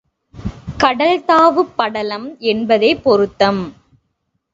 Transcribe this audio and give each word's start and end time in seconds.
கடல் 0.77 1.19
தாவு 1.25 1.63
படலம் 1.75 2.25
என்பதே 2.43 2.95
பொருத்தம். 2.95 3.61